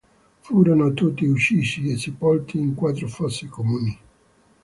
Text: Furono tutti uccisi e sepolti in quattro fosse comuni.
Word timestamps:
Furono 0.39 0.93
tutti 0.93 1.25
uccisi 1.27 1.87
e 1.91 1.95
sepolti 1.95 2.57
in 2.59 2.73
quattro 2.73 3.07
fosse 3.07 3.47
comuni. 3.49 3.99